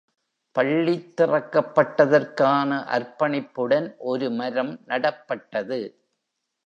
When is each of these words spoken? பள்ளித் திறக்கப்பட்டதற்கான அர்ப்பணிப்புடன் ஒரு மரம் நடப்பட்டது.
பள்ளித் 0.55 1.21
திறக்கப்பட்டதற்கான 1.21 2.79
அர்ப்பணிப்புடன் 2.91 3.95
ஒரு 3.97 4.29
மரம் 4.31 4.79
நடப்பட்டது. 4.85 5.79